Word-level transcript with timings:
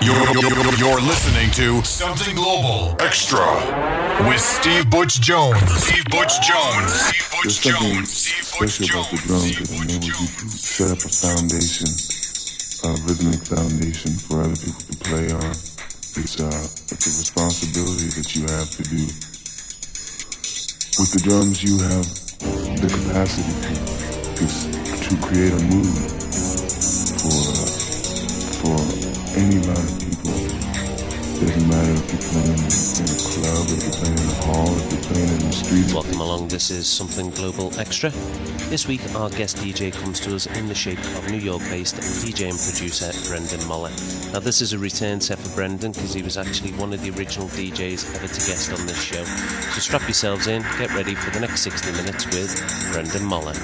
You're, 0.00 0.14
you're, 0.14 0.74
you're 0.78 1.00
listening 1.00 1.50
to 1.58 1.82
Something 1.82 2.36
Global 2.36 2.94
Extra 3.00 3.42
with 4.28 4.40
Steve 4.40 4.88
Butch 4.90 5.20
Jones. 5.20 5.58
Steve 5.74 6.04
Butch 6.06 6.38
Jones. 6.40 6.92
Steve 6.94 7.26
Butch 7.34 7.42
There's 7.42 7.58
something 7.58 7.94
Jones. 7.94 8.12
Steve 8.12 8.60
Butch 8.60 8.70
special 8.78 9.00
about 9.00 9.10
the 9.10 9.18
drums 9.26 9.58
that 9.58 9.70
enables 9.74 10.06
you 10.06 10.14
to 10.14 10.46
set 10.54 10.90
up 10.94 11.02
a 11.02 11.10
foundation, 11.10 11.90
a 12.86 12.94
rhythmic 13.10 13.42
foundation 13.42 14.14
for 14.22 14.46
other 14.46 14.54
people 14.54 14.86
to 14.86 14.96
play 15.02 15.26
on. 15.34 15.50
It's 15.50 16.38
a, 16.38 16.46
it's 16.46 17.06
a 17.10 17.14
responsibility 17.18 18.14
that 18.14 18.28
you 18.38 18.46
have 18.54 18.70
to 18.70 18.82
do. 18.86 19.02
With 20.94 21.10
the 21.10 21.22
drums, 21.26 21.58
you 21.58 21.74
have 21.82 22.06
the 22.78 22.86
capacity 22.86 23.50
to, 23.66 23.74
to, 24.38 24.46
to 24.46 25.26
create 25.26 25.58
a 25.58 25.62
mood 25.66 25.90
for, 27.18 27.34
uh, 27.34 27.66
for 28.62 29.07
any 29.38 29.56
amount 29.62 29.78
of 29.78 29.98
people. 30.00 30.32
Doesn't 31.38 31.68
matter 31.68 31.92
if 31.92 32.10
you're 32.10 32.22
playing 32.26 32.58
in 32.58 32.58
a 32.58 33.22
club, 33.30 33.66
if 33.70 33.82
you're 33.84 33.92
playing 33.92 34.18
in 34.18 34.26
a 34.26 34.38
hall, 34.42 34.76
if 34.76 34.92
you're 34.92 35.02
playing 35.02 35.28
in 35.28 35.38
the 35.38 35.52
streets. 35.52 35.94
Welcome 35.94 36.20
along, 36.20 36.48
this 36.48 36.70
is 36.72 36.88
Something 36.88 37.30
Global 37.30 37.72
Extra. 37.78 38.10
This 38.68 38.88
week, 38.88 39.00
our 39.14 39.30
guest 39.30 39.58
DJ 39.58 39.92
comes 39.92 40.18
to 40.20 40.34
us 40.34 40.46
in 40.46 40.66
the 40.66 40.74
shape 40.74 40.98
of 40.98 41.30
New 41.30 41.38
York 41.38 41.62
based 41.70 41.94
DJ 41.94 42.50
and 42.50 42.58
producer 42.58 43.12
Brendon 43.28 43.64
Moeller. 43.68 43.92
Now, 44.32 44.40
this 44.40 44.60
is 44.60 44.72
a 44.72 44.78
return 44.78 45.20
set 45.20 45.38
for 45.38 45.54
Brendon 45.54 45.92
because 45.92 46.12
he 46.12 46.22
was 46.22 46.36
actually 46.36 46.72
one 46.72 46.92
of 46.92 47.00
the 47.00 47.10
original 47.10 47.46
DJs 47.48 48.16
ever 48.16 48.26
to 48.26 48.40
guest 48.46 48.72
on 48.72 48.84
this 48.86 49.00
show. 49.00 49.22
So 49.22 49.80
strap 49.80 50.02
yourselves 50.02 50.48
in, 50.48 50.62
get 50.78 50.92
ready 50.94 51.14
for 51.14 51.30
the 51.30 51.40
next 51.40 51.60
60 51.60 51.92
minutes 51.92 52.26
with 52.26 52.90
Brendon 52.92 53.24
Moeller. 53.24 53.54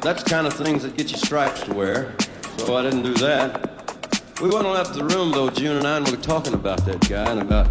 That's 0.00 0.22
the 0.22 0.30
kind 0.30 0.46
of 0.46 0.52
things 0.52 0.82
that 0.82 0.96
get 0.96 1.10
you 1.10 1.16
stripes 1.16 1.62
to 1.62 1.74
wear, 1.74 2.14
so 2.58 2.76
I 2.76 2.82
didn't 2.82 3.02
do 3.02 3.14
that. 3.14 3.68
We 4.40 4.48
went 4.48 4.66
and 4.66 4.74
left 4.74 4.94
the 4.94 5.04
room 5.04 5.32
though. 5.32 5.50
June 5.50 5.76
and 5.76 5.86
I 5.86 5.98
were 6.00 6.16
talking 6.16 6.54
about 6.54 6.84
that 6.86 7.08
guy 7.08 7.30
and 7.30 7.40
about 7.40 7.66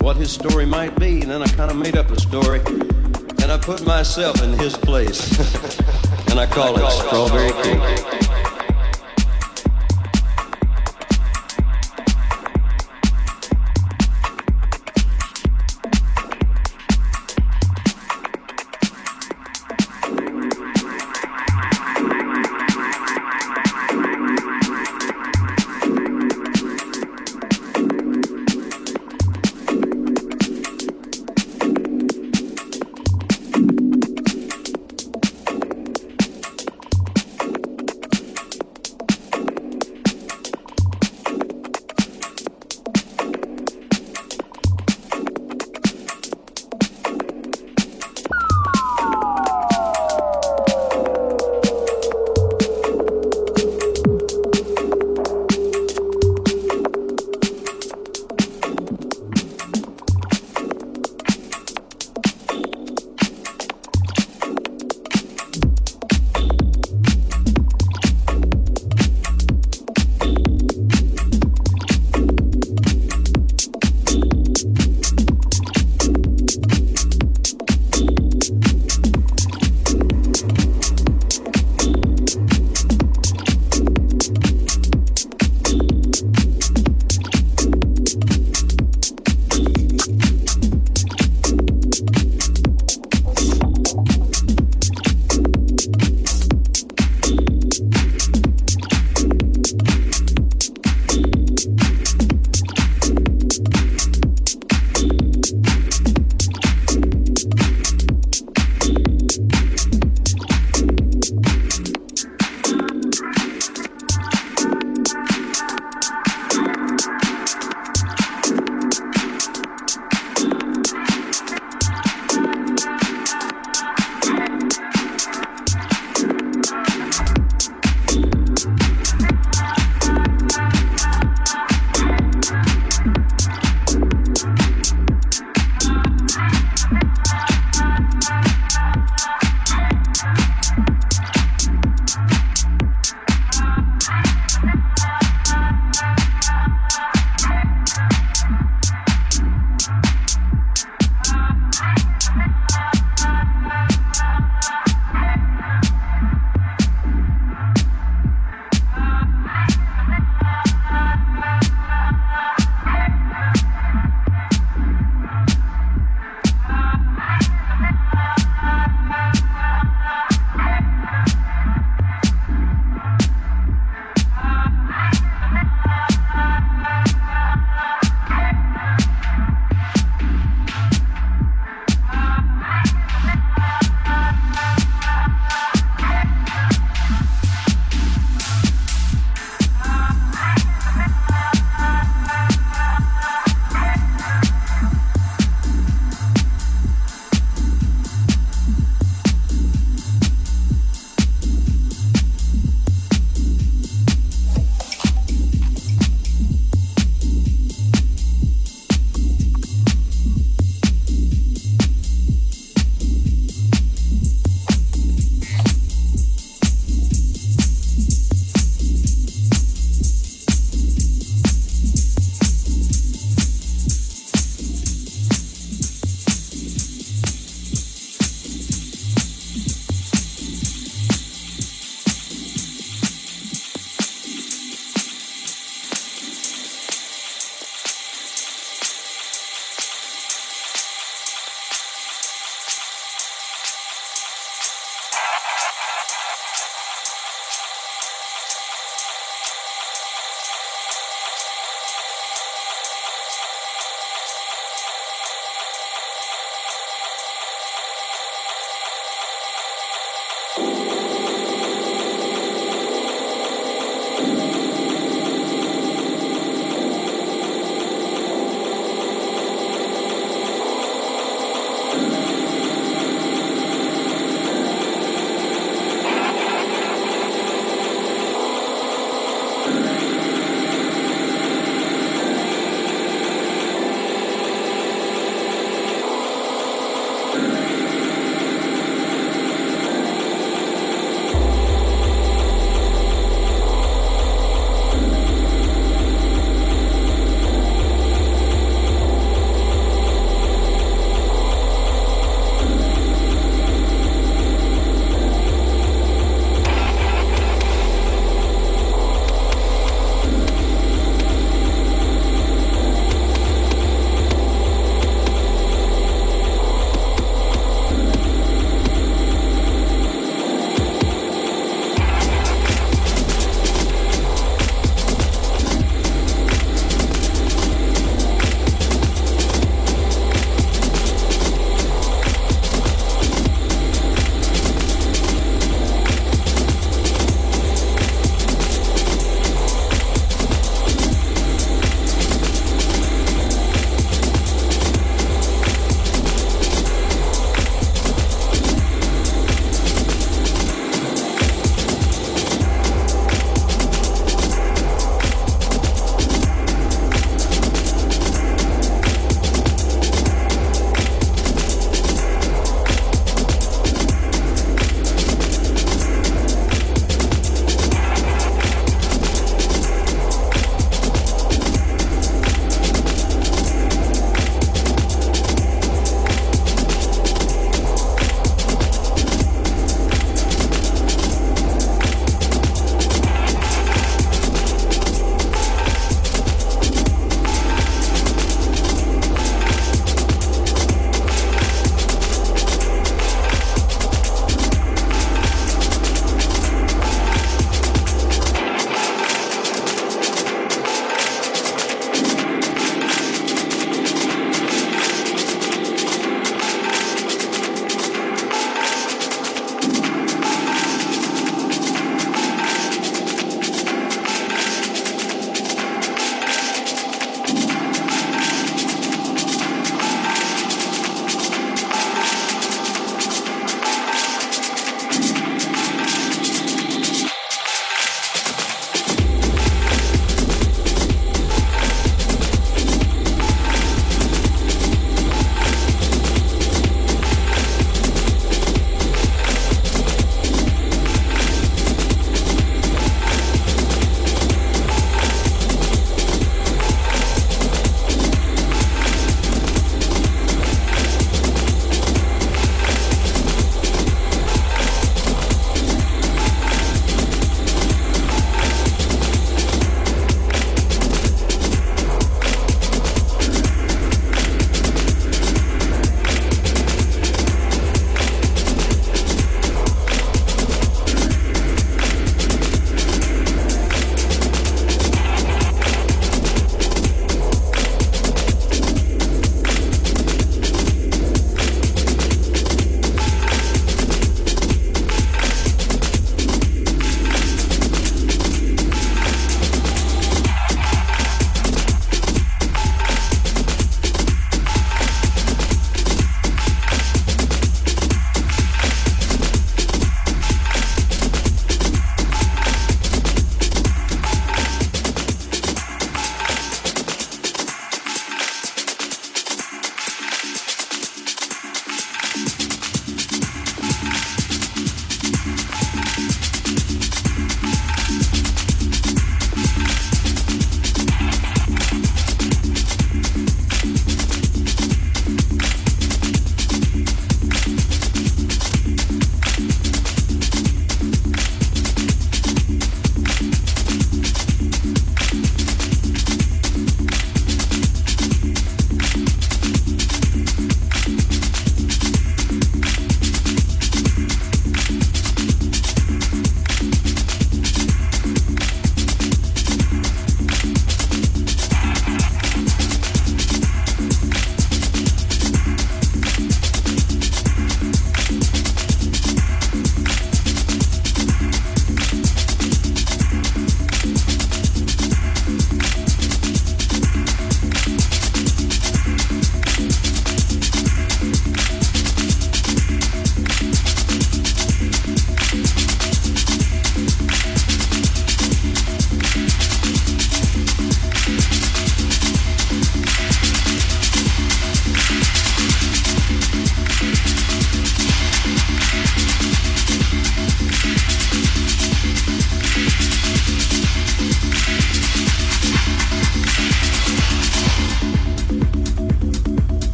what 0.00 0.16
his 0.16 0.32
story 0.32 0.66
might 0.66 0.98
be, 0.98 1.20
and 1.20 1.30
then 1.30 1.42
I 1.42 1.46
kind 1.46 1.70
of 1.70 1.76
made 1.76 1.96
up 1.96 2.10
a 2.10 2.20
story, 2.20 2.60
and 2.60 3.52
I 3.52 3.58
put 3.58 3.84
myself 3.86 4.42
in 4.42 4.52
his 4.58 4.76
place, 4.76 5.38
and 6.30 6.40
I 6.40 6.46
call 6.46 6.74
it 6.76 6.90
strawberry 6.90 7.52
cake. 7.62 8.21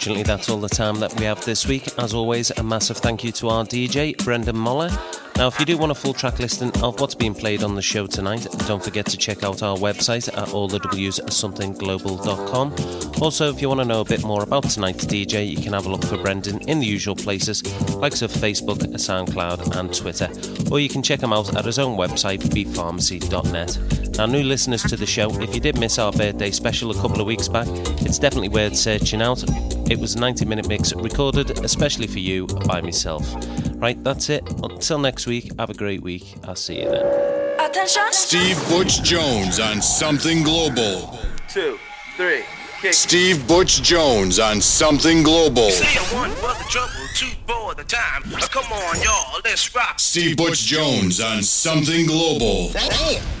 Unfortunately, 0.00 0.22
that's 0.22 0.48
all 0.48 0.56
the 0.56 0.66
time 0.66 0.98
that 1.00 1.14
we 1.20 1.26
have 1.26 1.44
this 1.44 1.66
week. 1.66 1.86
As 1.98 2.14
always, 2.14 2.50
a 2.52 2.62
massive 2.62 2.96
thank 2.96 3.22
you 3.22 3.32
to 3.32 3.50
our 3.50 3.66
DJ, 3.66 4.16
Brendon 4.24 4.56
Moeller. 4.56 4.88
Now, 5.36 5.48
if 5.48 5.60
you 5.60 5.66
do 5.66 5.76
want 5.76 5.92
a 5.92 5.94
full 5.94 6.14
track 6.14 6.38
listing 6.38 6.70
of 6.82 6.98
what's 7.00 7.14
being 7.14 7.34
played 7.34 7.62
on 7.62 7.74
the 7.74 7.82
show 7.82 8.06
tonight, 8.06 8.46
don't 8.66 8.82
forget 8.82 9.04
to 9.04 9.18
check 9.18 9.44
out 9.44 9.62
our 9.62 9.76
website 9.76 10.28
at 10.28 10.48
allthews.somethingglobal.com. 10.48 13.20
Also, 13.20 13.50
if 13.50 13.60
you 13.60 13.68
want 13.68 13.80
to 13.80 13.84
know 13.84 14.00
a 14.00 14.04
bit 14.06 14.24
more 14.24 14.42
about 14.42 14.70
tonight's 14.70 15.04
DJ, 15.04 15.46
you 15.46 15.58
can 15.58 15.74
have 15.74 15.84
a 15.84 15.90
look 15.90 16.04
for 16.04 16.16
Brendon 16.16 16.66
in 16.66 16.80
the 16.80 16.86
usual 16.86 17.14
places, 17.14 17.62
likes 17.96 18.22
of 18.22 18.32
Facebook, 18.32 18.78
SoundCloud, 18.78 19.76
and 19.76 19.94
Twitter. 19.94 20.30
Or 20.72 20.80
you 20.80 20.88
can 20.88 21.02
check 21.02 21.20
him 21.20 21.34
out 21.34 21.54
at 21.54 21.66
his 21.66 21.78
own 21.78 21.98
website, 21.98 22.40
beatpharmacy.net. 22.40 24.16
Now, 24.16 24.24
new 24.24 24.44
listeners 24.44 24.82
to 24.84 24.96
the 24.96 25.04
show, 25.04 25.28
if 25.42 25.54
you 25.54 25.60
did 25.60 25.78
miss 25.78 25.98
our 25.98 26.10
birthday 26.10 26.52
special 26.52 26.90
a 26.90 26.94
couple 26.94 27.20
of 27.20 27.26
weeks 27.26 27.48
back, 27.48 27.68
it's 28.00 28.18
definitely 28.18 28.48
worth 28.48 28.76
searching 28.76 29.20
out. 29.20 29.44
It 29.90 29.98
was 29.98 30.14
a 30.14 30.20
90 30.20 30.44
minute 30.44 30.68
mix 30.68 30.94
recorded 30.94 31.64
especially 31.64 32.06
for 32.06 32.20
you 32.20 32.46
by 32.46 32.80
myself. 32.80 33.34
Right, 33.74 34.02
that's 34.04 34.30
it. 34.30 34.44
Until 34.62 35.00
next 35.00 35.26
week, 35.26 35.50
have 35.58 35.68
a 35.68 35.74
great 35.74 36.00
week. 36.00 36.36
I'll 36.44 36.54
see 36.54 36.80
you 36.80 36.88
then. 36.88 37.60
Attention! 37.60 38.02
Steve 38.12 38.56
Butch 38.68 39.02
Jones 39.02 39.58
on 39.58 39.82
Something 39.82 40.44
Global. 40.44 41.18
Two, 41.48 41.76
three. 42.16 42.44
Kick. 42.80 42.94
Steve 42.94 43.46
Butch 43.48 43.82
Jones 43.82 44.38
on 44.38 44.60
Something 44.60 45.24
Global. 45.24 45.72
Say 45.72 46.16
one 46.16 46.30
for 46.36 46.54
the 46.54 46.64
trouble, 46.68 46.92
two 47.16 47.26
for 47.48 47.74
the 47.74 47.82
time. 47.82 48.22
Come 48.22 48.72
on, 48.72 49.02
y'all, 49.02 49.40
let's 49.44 49.74
rock. 49.74 49.98
Steve 49.98 50.36
Butch 50.36 50.60
Jones 50.60 51.20
on 51.20 51.42
Something 51.42 52.06
Global. 52.06 52.70
Damn. 52.70 53.39